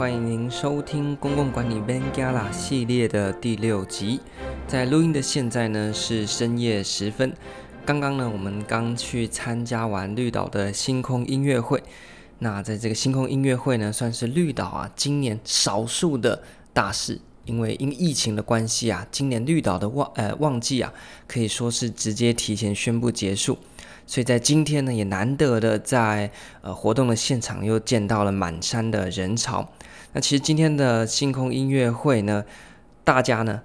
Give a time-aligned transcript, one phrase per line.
[0.00, 4.18] 欢迎您收听公共管理 Bengala 系列的第六集。
[4.66, 7.30] 在录音的现在呢是深夜时分，
[7.84, 11.82] 刚刚呢我们刚去参加完绿岛的星空音乐会。
[12.38, 20.90] 那在这个星空音乐会呢，算是绿岛啊今年少数的大事，因为因疫情的关系啊，今年绿岛的旺呃旺季啊，
[21.26, 23.58] 可以说是直接提前宣布结束。
[24.10, 26.32] 所以在今天呢，也难得的在
[26.62, 29.70] 呃活动的现场又见到了满山的人潮。
[30.14, 32.44] 那其实今天的星空音乐会呢，
[33.04, 33.62] 大家呢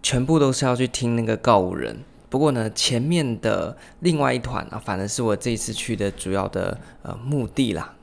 [0.00, 1.98] 全部都是要去听那个告五人。
[2.28, 7.96] 不过呢，前面的另外一团啊，反而是我这一次去的主要的呃目的啦。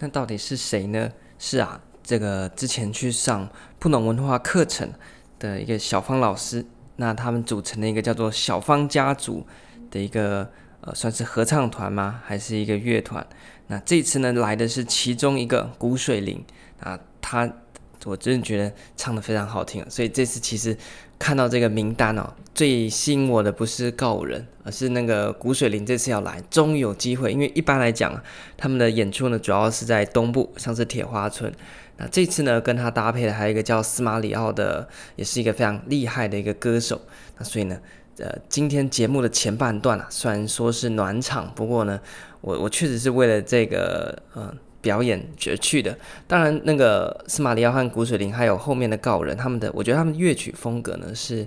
[0.00, 1.12] 那到底是谁呢？
[1.38, 4.92] 是啊，这个之前去上布农文化课程
[5.38, 9.46] 的一个小方老师，那他们组成的一个叫做小方家族
[9.92, 10.50] 的一个。
[10.86, 12.20] 呃，算是合唱团吗？
[12.26, 13.26] 还是一个乐团？
[13.68, 16.44] 那这次呢，来的是其中一个古水灵
[16.78, 17.50] 啊，他
[18.04, 20.76] 我真的觉得唱得非常好听，所以这次其实
[21.18, 27.32] 看到这个名单哦，最吸引我的不是告人，而是那个古水灵这次要来，终于有机会。
[27.32, 28.22] 因为一般来讲，
[28.58, 31.50] 他们的演出呢，主要是在东部，像是铁花村。
[31.96, 37.00] 那这次呢，跟他搭配的还有一个叫司马里奥的，也是一个非常厉害的一个歌手。
[37.38, 37.80] 那所以呢。
[38.18, 42.00] 呃，今天节目的前半段啊，虽然说是暖场，不过呢，
[42.40, 45.98] 我我确实是为了这个呃表演而去的。
[46.28, 51.44] 当然，那个司马里奥和古水灵还有后面的告人，他们的我觉得他们乐曲风格呢是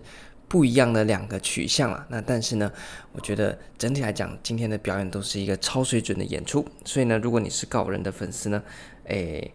[0.50, 2.06] 不一样的两个取向啊。
[2.10, 2.70] 那但是呢，
[3.14, 6.66] 我觉得整体来讲，今天的表演都是一个超水准的演出。
[6.84, 8.62] 所以呢，如果你是告人的粉丝呢，
[9.06, 9.54] 诶，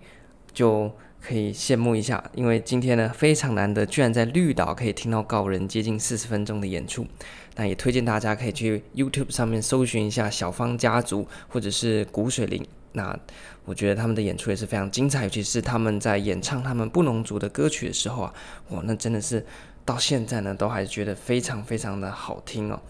[0.55, 0.91] 就。
[1.25, 7.07] 可以羡慕一下，因为今天呢非常难得，居然在绿岛可以听到告人接近四十分钟的演出。
[7.55, 12.67] 那也推荐大家可以去 YouTube 上面搜寻一下小方家族或者是古水灵。
[12.93, 13.17] 那
[13.65, 18.35] 我觉得他们的演出也是非常精彩，尤其是他们在演唱他们布农族的歌曲的时候啊，
[18.71, 19.47] 哇，那真的是
[19.85, 22.81] 到现在呢都还觉得非常非常的好听哦。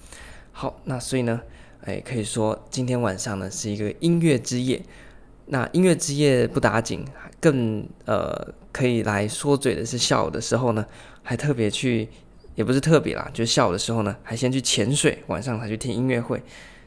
[0.52, 1.40] 好，那所以呢，
[1.84, 4.82] 哎，可以说今天晚上呢是一个音乐之夜。
[5.46, 7.04] 那音乐之夜不打紧，
[7.40, 10.86] 更呃可以来说嘴的是下午的时候呢，
[11.22, 12.08] 还特别去，
[12.54, 16.42] 也不是特别啦，就是下午的时候呢，还先去潜水，晚上才去听音乐会。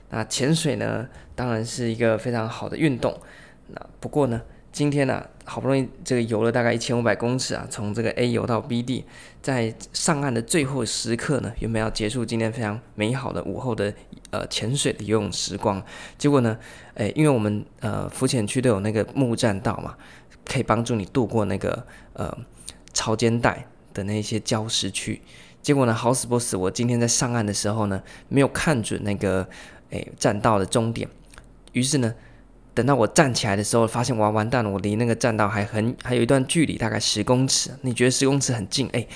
[0.10, 3.20] 那潜水呢，当然是一个非常好的运动。
[3.68, 4.42] 那不过呢。
[4.76, 9.06] 今天呢、好不容易这个游了大概一千五百公尺啊，从这个 A 游到 B 地，
[9.42, 13.94] 在上岸的最后时刻呢，有没有结束今天非常美好的午后的
[14.32, 15.82] 呃潜水的游泳时光？
[16.18, 16.58] 结果呢，
[16.96, 19.96] 诶，因为我们呃浮潜区都有那个木栈道嘛，
[20.46, 22.38] 可以帮助你渡过那个呃
[22.92, 25.22] 潮间带的那些礁石区。
[25.62, 29.48] 结果呢，好死不死，我今天在上岸的时候呢，没有看准那个
[29.92, 31.08] 诶栈道的终点，
[31.72, 32.14] 于是呢。
[32.76, 37.72] 等到我站起来的时候，发现哇完蛋了，我离那个栈道还很还有一段距离，大概十公尺。
[37.82, 38.86] 你觉得十公尺很近？
[38.90, 39.08] 哎，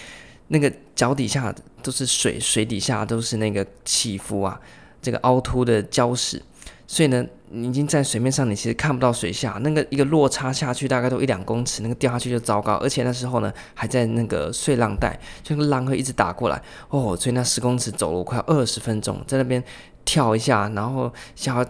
[0.48, 1.54] 那个脚底下
[1.84, 4.58] 都是水，水底下都是那个起伏啊，
[5.02, 6.42] 这个凹凸的礁石。
[6.88, 12.76] 所以呢，你已经在水面上，你其实看不到水下那个一个落差下去，大概都一两公尺，那个掉下去就糟糕。
[12.76, 17.16] 而且那时候呢，还在那个碎浪带，就那个浪会一直打过来哦。
[17.20, 19.62] 所以那十公尺走了快二十分钟，在那边
[20.06, 21.66] 跳一下，然后想要。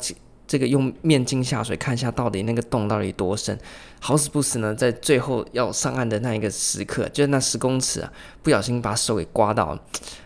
[0.50, 3.56] 这个用面镜下水看一下，到底那个洞到底多深？
[4.00, 8.12] 好死不死呢，在最后要上岸的那一个时刻，就是那十公尺啊，
[8.42, 9.82] 不小心把手给刮到了，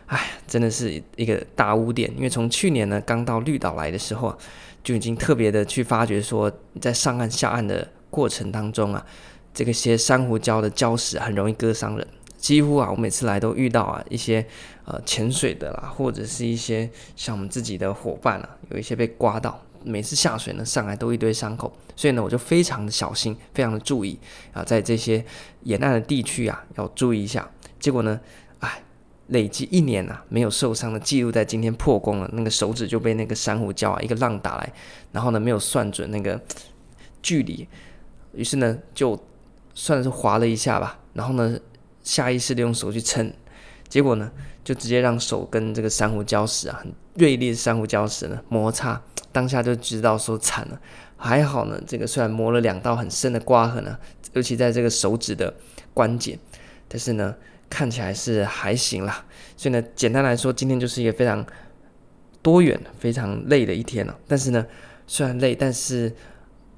[0.05, 2.09] 哎，真的是一个大污点。
[2.15, 4.37] 因为从去年呢刚到绿岛来的时候啊，
[4.81, 9.05] 就已经特别的去发觉说，在上岸下岸的过程当中啊，
[9.53, 12.07] 这个些珊瑚礁的礁石很容易割伤人。
[12.37, 14.45] 几乎啊，我每次来都遇到啊一些
[14.85, 19.62] 呃潜水的啦，或者是一些像我们自己的伙伴啊，有一些被刮到。
[19.85, 24.17] 每次下水呢，上来都一堆伤口，所以呢，我就非常的小心，非常的注意
[24.53, 25.23] 啊，在这些
[25.63, 27.49] 沿岸的地区啊，要注意一下。
[27.79, 28.19] 结果呢，
[28.59, 28.83] 哎，
[29.27, 32.29] 累计一年啊，没有受伤的记录，在今天破功了。
[32.33, 34.73] 那个手指就被那个珊瑚礁啊，一个浪打来，
[35.11, 36.39] 然后呢，没有算准那个
[37.21, 37.67] 距离，
[38.33, 39.21] 于是呢，就
[39.73, 41.59] 算是划了一下吧，然后呢，
[42.03, 43.33] 下意识的用手去撑，
[43.89, 44.31] 结果呢，
[44.63, 49.01] 就直接让手跟这个珊瑚礁石啊，很锐利的珊瑚礁石呢摩擦。
[49.33, 50.79] 当下就知道说惨了，
[51.17, 51.81] 还好呢。
[51.85, 53.97] 这个虽然磨了两道很深的刮痕呢，
[54.31, 55.53] 尤其在这个手指的
[55.93, 56.39] 关节，
[56.87, 57.35] 但是呢，
[57.69, 59.25] 看起来是还行啦。
[59.57, 61.45] 所以呢，简单来说，今天就是一个非常
[62.41, 64.15] 多元、非常累的一天了。
[64.27, 64.65] 但是呢，
[65.07, 66.13] 虽然累，但是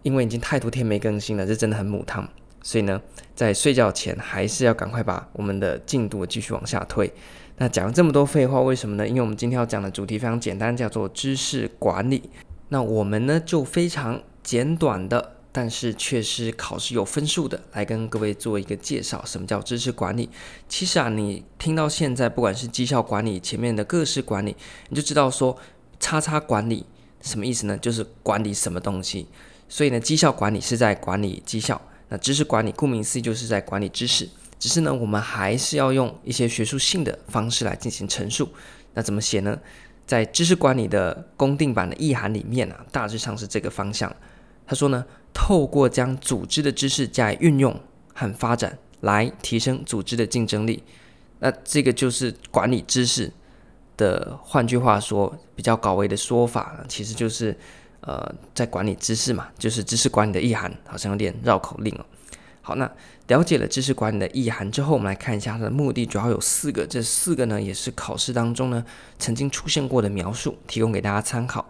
[0.04, 2.28] 因为已经太多天没更新了，这真的很母汤。
[2.63, 3.00] 所以呢，
[3.36, 7.12] 在睡觉前还是要赶快把我们的进度继续往下推。
[7.57, 9.07] 那讲了这么多废话，为什么呢？
[9.07, 12.30] 因为我们今天要讲的主题非常简单，叫做知识管理。
[12.69, 19.24] 那我们呢，就非常简短的但是却是考试有分数的，来跟各位做一个介绍。
[19.25, 20.30] 什么叫知识管理？
[20.68, 24.54] 其实啊，你听到现在，不管是绩效管理前面的各式管理，
[24.90, 25.56] 你就知道说，
[25.98, 26.86] 叉叉管理
[27.22, 27.78] 什么意思呢？
[27.78, 29.28] 就是管理什么东西。
[29.69, 34.28] 所以呢，绩效管理是在管理绩效，那知识管理顾名思义就是在管理知识。
[34.57, 38.50] 只是呢，我们还是要用一些学术性的方式来进行陈述。
[38.94, 39.60] 那怎么写呢？
[40.07, 44.16] 在知识管理的公定版的意涵里面啊，大致上是这个方向。
[44.68, 45.04] 他说呢，
[45.34, 47.75] 透过将组织的知识加以运用
[48.13, 50.84] 和发展，来提升组织的竞争力。
[51.40, 53.31] 那这个就是管理知识
[53.98, 57.56] 的，换句话说，比较高维的说法，其实就是
[58.01, 62.06] 呃，在管理知识嘛，就是知识管理的意涵，好像有点绕口令哦。
[62.66, 62.92] 好，那
[63.28, 66.84] 了解了知识管理的意涵之后，我们来看一下它的目的，主要有四个。
[66.88, 68.84] 这四个呢，也是考试当中呢
[69.20, 71.64] 曾经出现过的描述，提供给大家参考。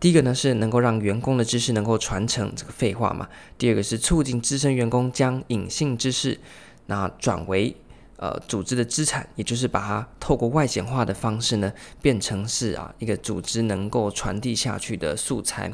[0.00, 3.28] 第一个呢是能够让员工的知识能够传承，这个废话嘛。
[3.58, 6.40] 第二个是促进资深员工将隐性知识
[6.86, 7.76] 那转为
[8.16, 11.70] 呃组织的资产，也就是把它透过外显化的方式呢
[12.00, 15.70] 变成是啊一个组织能够传递下去的素材。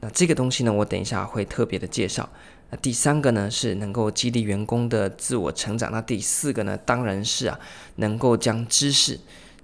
[0.00, 2.28] 那这个东西呢，我等一下会特别的介绍。
[2.70, 5.92] 那第三个呢，是能够激励员工的自我成长。
[5.92, 7.58] 那第四个呢，当然是啊，
[7.96, 9.20] 能够将知识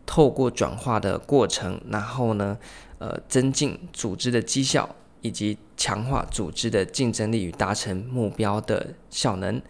[0.06, 2.56] 透过转化的过程，然后呢，
[2.98, 9.60] 呃，增进组织的绩效，以及强化组织的竞争力与达成目标的效能。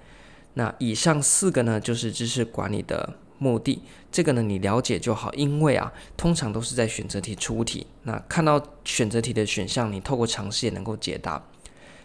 [0.55, 3.82] 那以上四个呢，就是知识管理的目的。
[4.11, 7.87] 这个呢，你了解就好，因为啊，通常都是在选择题出题。
[8.02, 11.43] 那看到选择题的选项，你透过尝试也能够解答。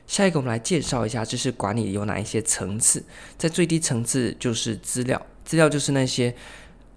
[0.07, 3.04] 下一个，我们来介绍一下知识管理有哪一些层次。
[3.38, 6.33] 在最低层次就是资料，资料就是那些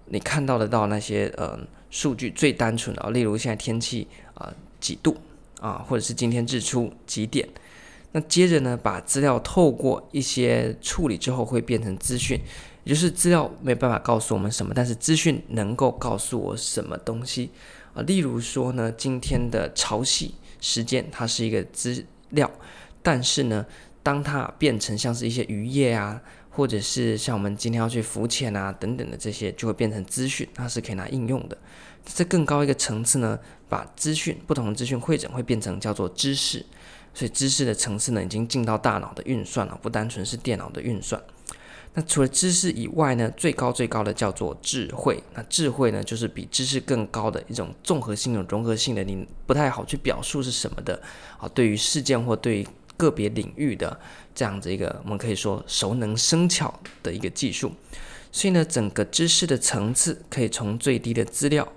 [0.05, 1.59] 你看到得到那些呃
[1.89, 5.17] 数据最单纯的，例如现在天气啊、几度
[5.59, 7.47] 啊，或者是今天日出几点。
[8.13, 12.39] 那接着呢，把资料透过一些处理之后，会变成资讯，
[12.85, 17.51] 也就是资料没办法告诉我们什么，但是资讯能够告诉我什么东西
[17.93, 18.01] 啊。
[18.03, 20.31] 例如说呢，今天的潮汐
[20.61, 22.49] 时间，它是一个资料。
[23.03, 23.65] 但是呢，
[24.03, 31.57] 当它变成像是一些渔业啊，或者是像我们今天要去浮潜啊等等的这些，就会变成资讯，它是可以拿应用的。
[32.03, 33.39] 在更高一个层次呢，
[33.69, 36.65] 把资讯不同的资讯汇整，会变成叫做知识。
[37.13, 41.21] 所以知识的层次呢，已经进到大脑的运算了，不单纯是电脑的运算。
[41.93, 45.21] 那除了知识以外呢，最高最高的叫做智慧。
[45.33, 51.01] 那智慧呢，就是比知识更高的一种综合性、的融合性的，你不太好去表述是什么的
[51.37, 51.49] 啊。
[51.53, 52.67] 对于事件或对于
[53.01, 53.99] 个别领域的
[54.35, 57.71] 这样子一个，我们可以说熟能生巧的一个技术。
[58.31, 61.67] 所以呢，整个知识的层次可以从最低的资料，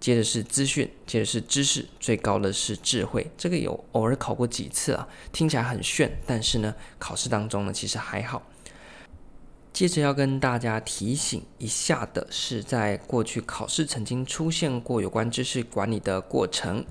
[0.00, 3.30] 接着是资讯，接着是知识，最高的是智慧。
[3.38, 8.42] 这个有偶尔考过几次啊，听起来很炫，但是呢，考试当中呢其实还好。
[9.72, 16.84] 接着要跟大家提醒一下的是，在过去考试曾经出现过有关知识管理的过程。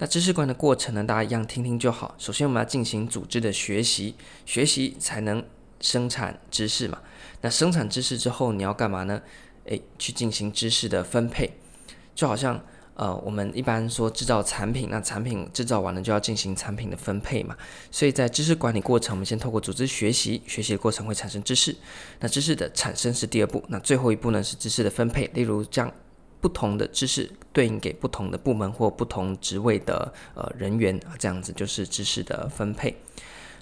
[0.00, 2.14] 那知识观的过程呢，大家一样听听就好。
[2.16, 4.14] 首先，我们要进行组织的学习，
[4.46, 5.44] 学习才能
[5.78, 6.98] 生产知识嘛。
[7.42, 9.20] 那生产知识之后，你要干嘛呢？
[9.66, 11.52] 诶，去进行知识的分配。
[12.14, 12.58] 就好像
[12.94, 17.54] 呃，我们一般说制造产品，那产品制造完了就要进行产品的分配嘛。
[17.90, 21.76] 所以在知识管理过程，我们先透过组织学习，学习的过程会产生知识。
[22.20, 25.30] 那知识的产生是第二步，那最后一步呢是知识的分配。
[25.34, 25.92] 例如将
[26.40, 32.96] 不同的知识对应给不同的部门或不同职位的呃人员啊，这样子就是知识的分配。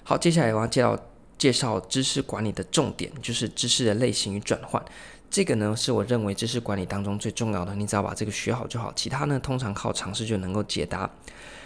[0.03, 0.99] 好，接下来我要介绍
[1.37, 4.83] 介绍知识管理的重点，就是知识的类型与转换。
[5.29, 11.09] 这个呢是我认为知识管理当中最重要的，你只要把这个学好就好，其他呢通常靠尝试就能够解答。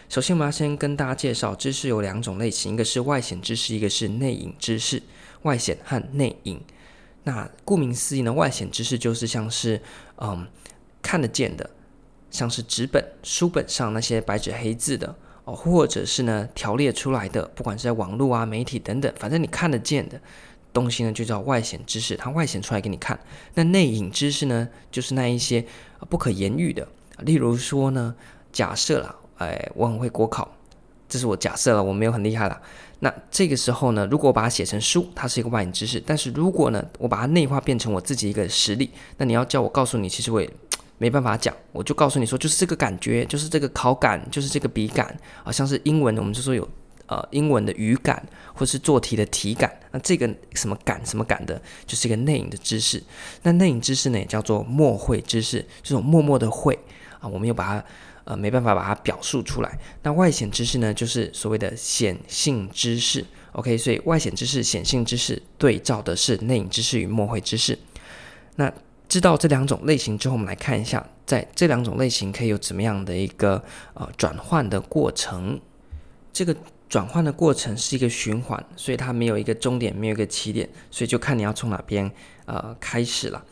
[0.09, 5.01] 首先，我们要先跟大家介绍知识有两种类型，一个是外显知识，一个是内隐知识。
[5.43, 6.59] 外显和内隐，
[7.23, 9.81] 那顾名思义呢，外显知识就是像是
[10.17, 10.47] 嗯。
[11.03, 11.69] 看得见的，
[12.31, 20.19] 像是纸本、书本上那些白纸黑字的哦，或者是呢条列出来的，不管是在网络啊、媒体等等，反正你看得见的
[20.71, 23.19] 东西呢，就叫外显知识，它外显出来给你看。
[23.53, 25.63] 那内隐知识呢，就是那一些
[26.09, 26.87] 不可言喻的，
[27.19, 28.15] 例如说呢，
[28.51, 30.49] 假设了，哎，我很会国考，
[31.09, 32.59] 这是我假设了，我没有很厉害了。
[32.99, 40.49] 那这个时候呢，如果我把它写成书，它是一个外隐知识；但是如果呢，我把它内化变成我自己一个实力，那你要叫我告诉你，其实我也。
[40.97, 46.67] 没办法讲，我就告诉你说，就是这个感觉，就是这个考感，就是这个笔感啊，像是英文，我们就说有
[47.07, 53.03] 呃英文的语感，或是做题的题感，那这个什么感什么感的，就是一个内隐的知识。
[53.41, 56.77] 那内隐知识呢，也叫做默会知识，这种默默的会
[57.19, 57.85] 啊，我们又把它
[58.23, 59.77] 呃没办法把它表述出来。
[60.03, 67.77] 那外显知识呢，就是所谓的显性知识 OK，所以外显知识、显性知识对照的是内隐知识与墨绘知识。
[68.55, 68.71] 那
[69.07, 75.59] 知道这两种类型之后，我们来看一下，在这两种类型可以有怎么样的一个呃转换的过程。
[76.31, 76.55] 这个
[76.89, 82.09] 转换的过程是一个循环，所以它没有一个终点，没有一个起点，所以就看你要从哪边
[82.45, 83.43] 呃开始了。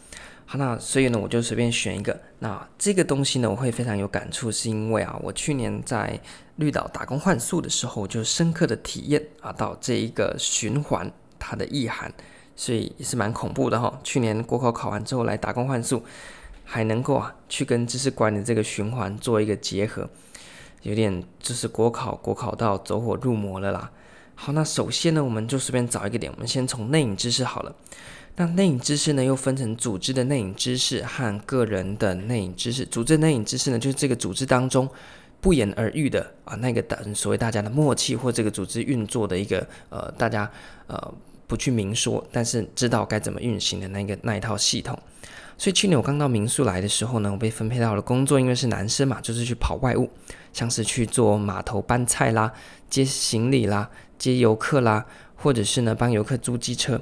[0.46, 2.20] 好，那所以呢，我就随便选一个。
[2.39, 6.20] 那这个东西呢，我会非常有感触，是因为啊，我去年在
[6.55, 12.12] 绿岛打工换宿的时候，就深刻的体验啊到这一个循环它的意涵，
[12.55, 14.00] 所以也是蛮恐怖的哈。
[14.03, 16.03] 去年国考考完之后来打工换宿，
[16.63, 20.10] 还能够啊去跟知识管理这个循环做一个结合，
[20.84, 23.91] 有点就是国考国考到走火入魔了啦。
[24.36, 27.75] 好，那首先呢，我们就随便找一个点，我们先从内隐知识好了。
[28.38, 32.86] 那内隐知识呢，又分成组织的内隐知识和个人的内隐知识。
[32.86, 34.89] 组织内隐知识呢，就是这个组织当中
[35.41, 40.50] 不言而喻的啊，那个大所谓大家的默契或这个组织运作的一个呃，大家
[40.88, 41.13] 呃
[41.51, 44.98] 不去明说，但是知道该怎么运行的那个那一套系统。
[45.58, 50.10] 所以去年我刚到民宿来的时候呢，我被分配到了工作，因为是男生嘛，就是去跑外务，
[50.53, 52.53] 像是去做码头搬菜啦、
[52.89, 55.05] 接行李啦、接游客啦，
[55.36, 57.01] 或者是呢帮游客租机车。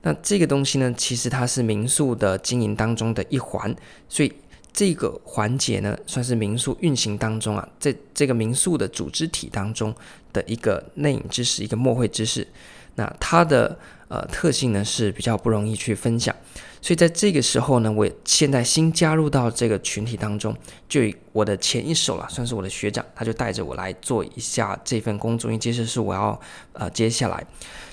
[0.00, 3.76] 那这个东西呢，其实它是民宿的经营当中的一环，
[4.08, 4.32] 所以
[4.72, 9.94] 这个环节呢，算是民宿运行当中啊，在这个民宿的组织体当中
[10.32, 12.48] 的一个内隐知识，一个默会知识。
[12.94, 16.34] 那它的呃特性呢，是比较不容易去分享。
[16.80, 20.52] 所以在这个时候呢，我现在新加入到这个群体当中，
[20.88, 26.38] 就我的前一手了，算是我的学长，他就带着我来做一下这份工作，因为接着是我要
[26.72, 27.46] 呃接下来，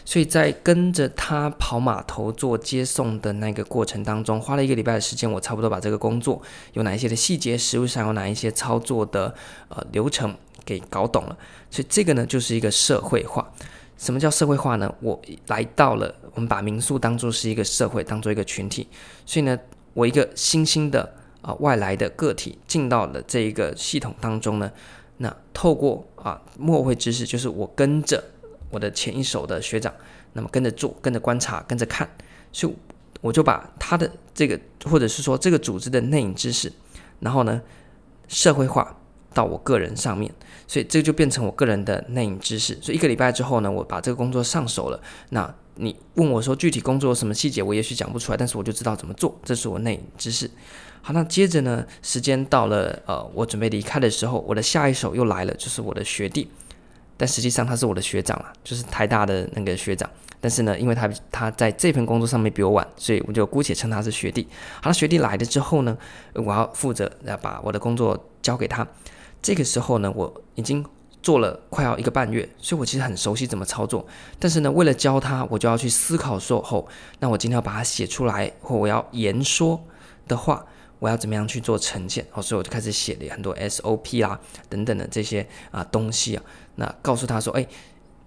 [0.04, 6.42] 所以在跟着他跑码头做接送的那个过程当中，花了一个礼拜的时间，我差不多把这个工作
[6.74, 9.36] 有哪一些的细节，实物上有哪一些操作的
[9.68, 11.38] 呃流程给搞懂了，
[11.70, 13.54] 所以这个呢就是一个社会化。
[14.00, 14.90] 什么叫社会化呢？
[15.02, 18.88] 我来到了，我们把民宿当做是一个社会，当做一个群体，
[19.26, 19.60] 所以呢，
[19.94, 24.72] 我一个新兴的啊、外来的个体进到了这一个系统当中呢，
[25.18, 28.24] 那透过啊末会知识，就是我跟着
[28.72, 29.94] 我的前一手的学长，
[30.32, 32.10] 那么跟着做，跟着观察，跟着看，
[32.54, 32.74] 所以
[33.20, 36.72] 我就把他的这个或者是说这个组织的内隐知识，
[37.20, 37.62] 然后呢
[38.30, 38.96] 社会化。
[39.34, 40.32] 到我个人上面，
[40.68, 42.78] 所以这就变成我个人的内隐知识。
[42.82, 45.02] 所以一个礼拜之后呢，我把这个工作上手了。
[45.30, 50.50] 那你问我说具体工作什么细节，我也许讲不出来，但是我就知道怎么做，这是我内隐知识。
[51.02, 56.50] 好，那接着呢，时间到了，呃，我准备离开的时候，我的下一手又来了，就是我的学弟，
[57.16, 60.10] 但实际上他是我的学长啊，就是台大的那个学长。
[60.42, 64.46] 但是呢，因为他他在这份工作上面比我晚，所以我就姑且称他是学弟。
[64.76, 65.98] 好，那学弟来了之后呢，
[66.34, 68.86] 我要负责要把我的工作交给他。
[69.42, 70.86] 这个时候呢，我已经
[71.22, 74.06] 做了快要一个半月，所以我其实很熟悉怎么操作。
[74.38, 76.88] 但是呢，为了教他，我就要去思考说，后
[77.20, 79.82] 那我今天要把它写出来，或我要言说
[80.28, 80.66] 的话，
[81.00, 82.26] 我要怎么样去做呈现？
[82.34, 86.44] 哦，所以我就开始写了很多 SOP 啦等等的这些啊东西啊，
[86.76, 87.66] 那告诉他说，哎，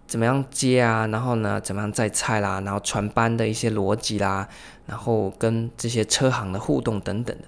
[0.06, 1.06] 怎么样接啊？
[1.06, 2.60] 然后呢，怎么样再菜啦？
[2.60, 4.48] 然后传班的一些逻辑啦，
[4.86, 7.44] 然后跟这些车行的互动等等的，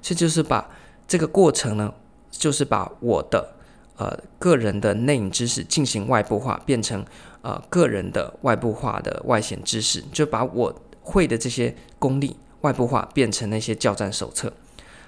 [0.00, 0.68] 这就是把
[1.06, 1.92] 这个过程呢。
[2.38, 3.54] 就是把我的
[3.96, 7.04] 呃个人的内隐知识进行外部化，变成
[7.42, 14.52] 呃个人的外部化的外显知识，就把我会的这些功力外部化，变成那些教战手册。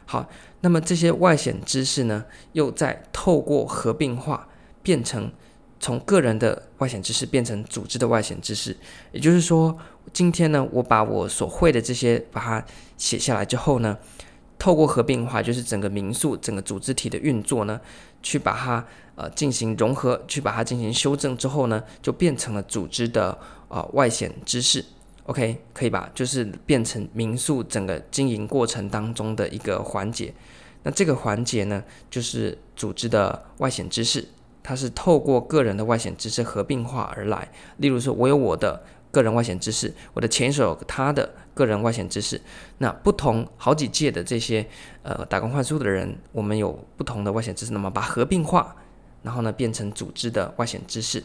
[0.07, 0.27] 好，
[0.61, 4.49] 那么这些外显知识呢，又再透过合并化，
[4.83, 5.31] 变成
[5.79, 8.77] 从个人的外显知识变成组织的外显知识。
[9.13, 9.77] 也就是说，
[10.13, 12.65] 今天呢，我把我所会的这些把它
[12.97, 13.99] 写下来之后呢。
[14.59, 17.81] 透过合并化，就是整个民宿整个组织体的运作呢，
[18.23, 18.85] 去把它
[19.15, 23.39] 呃进行融合，去把它进行修正之后呢，就变成了组织的
[23.69, 24.85] 呃外显知识。
[25.27, 26.11] OK，可以吧？
[26.13, 30.35] 就是变成民宿整个经营过程当中的一个环节。
[30.83, 34.27] 那这个环节呢，就是组织的外显知识，
[34.63, 37.49] 它是透过个人的外显知识合并化而来。
[37.77, 38.83] 例如说，我有我的。
[39.11, 42.41] 个人外显知识，我的前手他的个人外显知识，
[42.79, 44.65] 那不同好几届的这些
[45.03, 48.77] 呃打工换书的人，我们有不同的外显知识，那么把合并化，
[49.25, 51.21] 然后呢变成组织的外显知识，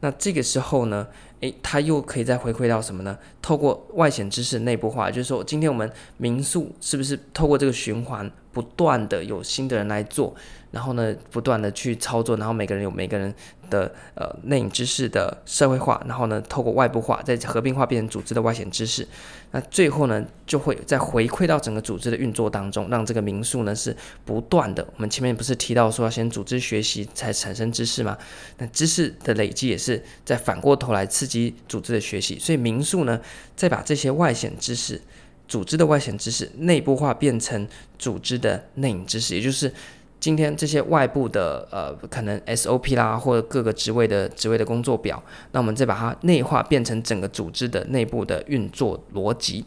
[0.00, 1.06] 那这个时候呢，
[1.40, 3.16] 诶，它又可以再回馈到什么呢？
[3.40, 10.34] 透过外显知识内部化，就是说，今天我们民宿是不是透过这个循环，不断的有新的人来做，
[10.72, 13.32] 然后呢，不断的去操作，然后每个人有每个人
[13.70, 19.06] 的呃内隐知识的社会化，然后呢，透过外部化再合并化变成组织的外显知识，
[19.52, 24.84] 那最后呢，就会再回馈到整个组织的运作当中，让这个民宿呢是不断的。
[24.96, 28.18] 我们前面不是提到说要先组织学习才产生知识吗？
[28.58, 33.20] 那知识的累积也是再反过头来刺及组织的学习，所以民宿呢，
[33.54, 35.00] 再把这些外显知识。
[35.46, 37.66] 组织的外显知识内部化变成
[37.98, 39.72] 组织的内隐知识，也就是
[40.20, 49.64] 今天这些外部的呃可能 SOP 啦，或者各个职位的职位的工作表，那我们再把它内化变成整个组织的内部的运作逻辑。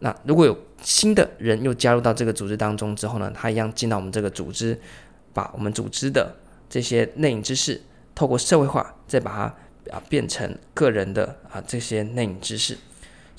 [0.00, 4.76] 那如果有新的人又加入到这个组织当中之后呢，他一样进到我们这个组织，
[5.32, 6.34] 把我们组织的
[6.68, 7.80] 这些内隐知识
[8.16, 9.54] 透过社会化，再把它
[9.88, 12.76] 啊变成个人的啊这些内隐知识。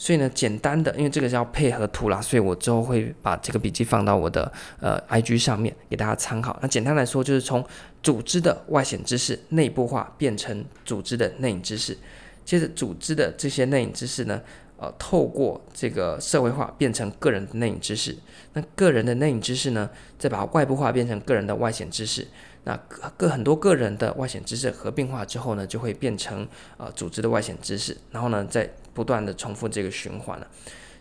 [0.02, 6.58] 所以呢，简单的，因为这个是要配合图啦，所以我之后会把这个笔记放到我的呃 IG 上面给大家参考。
[6.62, 7.62] 那简单来说，就是从
[8.02, 11.98] 组织的外显知识内部化变成组织的内隐知识，
[12.46, 14.42] 接着组织的这些内隐知识呢，
[14.78, 18.16] 呃，透过这个社会化变成个人的内隐知识。
[18.54, 22.26] 那个人的内隐知识呢，再把外部化变成个人的外显知识。
[22.66, 22.76] 那
[23.18, 26.48] 个很多个人的外显知识合并化之后呢，就会变成
[26.78, 30.48] 呃组织的外显知识，然后呢，再不断的重复这个循环了。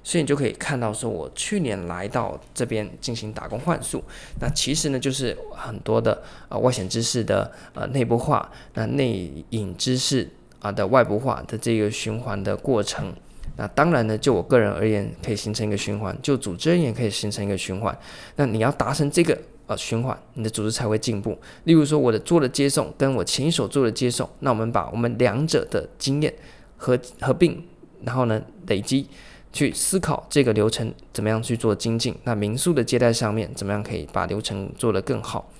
[0.04, 4.02] 所以你就可以看到，说我去年来到这边进行打工换宿，
[4.40, 10.26] 那其实呢，就是很多的呃外显知识的呃内部化，那内隐知识
[10.60, 13.12] 啊的外部化的这个循环的过程。
[13.56, 17.98] 那当然呢，就我个人而言，可以形成一个循环；就组织而言，可以形成一个循环。
[18.36, 19.36] 那你要达成这个。
[19.68, 21.38] 呃，循环，你的组织才会进步。
[21.64, 26.34] 例如说，我的做的接送跟我前一手做的接送，那我们把我们两者的经验
[26.78, 27.62] 合合并，
[28.02, 29.06] 然后呢累积，
[29.52, 32.14] 去思考这个流程怎么样去做精进。
[32.24, 35.52] 那民宿的接待上面，怎么样可以把流程做得更好？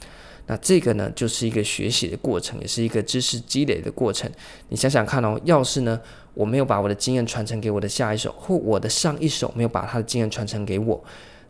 [0.47, 4.31] 那这个呢，就是一个学习的过程，也是一个知识积累的过程。
[4.71, 6.01] 你想想看哦，要是呢，
[6.33, 11.05] 我没有把我的经验传承给我的下一手，或我的上一手没有把他的经验传承给我。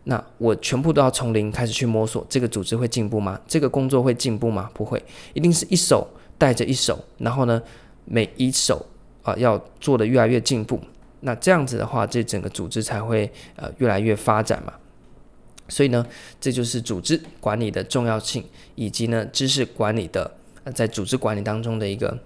[0.09, 3.39] 那我全部都要从零开始去摸索，这个组织会进步吗？
[3.47, 4.67] 这个工作会进步吗？
[4.73, 4.99] 不会，
[5.35, 7.61] 一定是一手带着一手，然后呢，
[8.05, 8.83] 每一手
[9.21, 10.79] 啊、要做得越来越进步。
[11.19, 14.73] 那这样子的话，这整个组织才会呃越来越发展嘛。
[15.67, 16.03] 所以呢，
[16.41, 18.43] 这就是组织管理的重要性，
[18.73, 20.31] 以及呢知识管理的
[20.63, 22.17] 呃在组织管理当中的一个。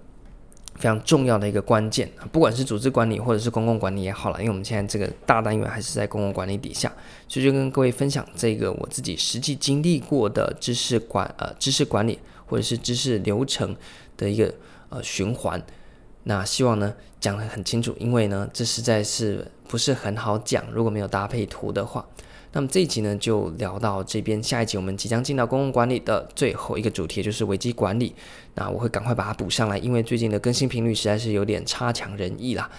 [0.74, 6.92] 非常重要的一个关键，不管是组织管理或者是公共管理也好了，因为我们现在这个大单元还是在公共管理底下，
[7.28, 13.74] 所以就跟各位分享这个我自己实际经历过的知识管呃知识管理或者是知识流程
[14.16, 14.52] 的一个
[14.88, 15.62] 呃循环。
[16.24, 22.04] 那希望呢讲得很清楚，因为呢这实在是不是很好讲，如果没有搭配图的话。
[22.56, 24.40] 那么这一集呢，就聊到这边。
[24.40, 28.14] 下一集我们即将进到公共管理的最后一个主题，就是危机管理。
[28.54, 32.70] 那我会赶快把它补上来，因为最近的更新频率实在是有点差强人意啦。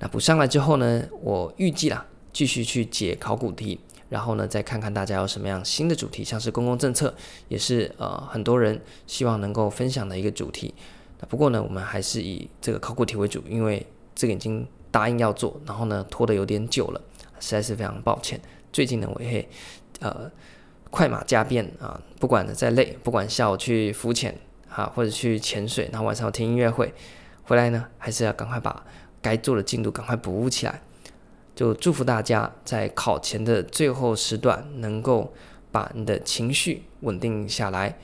[0.00, 7.14] 那补上来之后呢，我预计啦，继续去解考古题，然后呢，再看看大家有什么样新的主题，像是公共政策，
[7.46, 10.74] 也是呃很多人希望能够分享的一个主题。
[11.20, 17.00] 那不过呢，我们还是以这个考古题为主，因为这个已经答应要做，然后呢拖得有点久了，
[17.38, 18.40] 实在是非常抱歉。
[18.72, 19.48] 最近呢，我会
[20.00, 20.30] 呃
[20.90, 24.36] 快马加鞭啊，不管再累，不管下午去浮潜
[24.68, 26.92] 啊，或者去潜水，然后晚上听音乐会，
[27.44, 28.84] 回来呢还是要赶快把
[29.20, 30.82] 该做的进度赶快补起来。
[31.54, 35.32] 就祝福大家在考前的最后时段，能够
[35.70, 37.98] 把你的情绪稳定下来，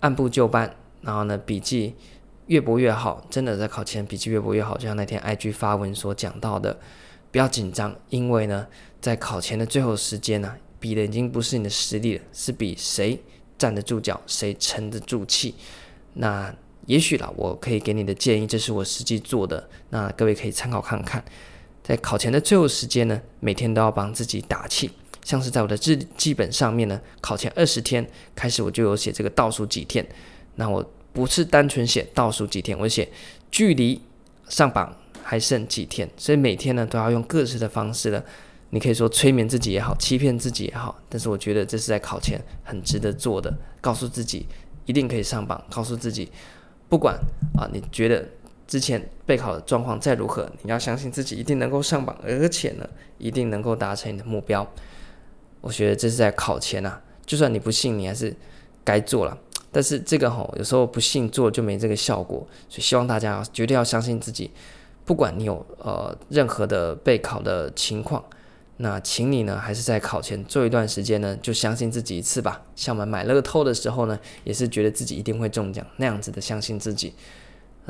[0.00, 1.94] 按部就班，然后呢笔记
[2.46, 3.26] 越拨越好。
[3.28, 6.78] 真的在考前笔记越拨越好，就像那天 IG 发文所讲到的。
[7.34, 8.64] 不要紧张，因为呢，
[9.00, 13.20] 在考前的最后时间呢、比的已经不是你的实力了，是比谁
[13.58, 15.56] 站得住脚，谁沉得住气。
[16.12, 16.54] 那
[16.86, 21.24] 也许啦，我可以给你的建议，这是我实际做的，那各位可以参考看看。
[21.82, 24.92] 在考前的最后时间呢，每天都要帮自己打气，
[25.24, 30.06] 像是在我的日记本上面呢，考前二十天开始我就有写这个倒数几天。
[30.54, 33.08] 那我不是单纯写倒数几天，我写
[33.50, 34.00] 距离
[34.48, 34.96] 上榜。
[35.24, 38.22] 还剩几天，所以每天呢都要用各式的方式呢。
[38.70, 43.56] 你可以说催眠自己也好，欺骗自己也好，但是我觉得这是在考前很值得做的。
[43.80, 44.46] 告诉自己
[44.84, 46.28] 一定可以上榜，告诉自己
[46.88, 47.16] 不管
[47.56, 48.26] 啊，你觉得
[48.66, 54.68] 之前备考的状况再如何，你要相信自己一定能够上榜，而且呢一定能够达成你的目标。
[55.60, 58.34] 我觉得这是在考前啊，就算你不信，你还是
[58.82, 59.38] 该做了。
[59.70, 64.50] 但是这个吼有时候不信做就没这个效果，所以希望大家绝对要相信自己。
[65.04, 68.24] 不管你有呃任何的备考的情况，
[68.78, 72.62] 那请你呢还是在考前做一段时间呢，就相信自己一次吧。
[72.74, 77.14] 像我们买乐透的时候呢，也是觉得自己一定会中奖，那样子的相信自己。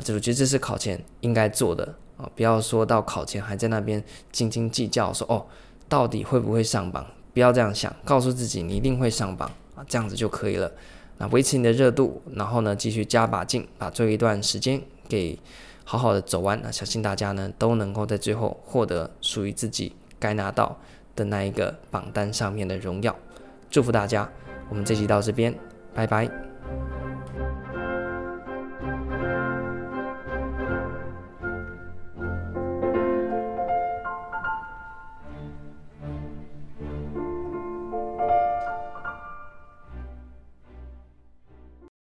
[0.03, 5.45] 这我觉得这是考前应该做的啊，不要说到考前还在那边斤斤计较，说哦
[5.87, 7.07] 到底会不会上榜？
[7.33, 10.69] 不要这样想，告诉自己你一定会上榜啊，这样子就可以了。
[11.17, 15.39] 那维持你的热度，然后呢继续加把劲，把这一段时间给
[15.85, 16.59] 好好的走完。
[16.61, 20.77] 那相信大家呢都能够在最后获得属于自己该拿到
[21.15, 23.15] 的那一个榜单上面的荣耀。
[23.69, 24.29] 祝福大家，
[24.67, 25.55] 我们这期到这边，
[25.93, 27.04] 拜拜。